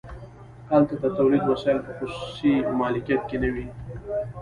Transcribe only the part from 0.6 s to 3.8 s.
هلته د تولید وسایل په خصوصي مالکیت کې نه وي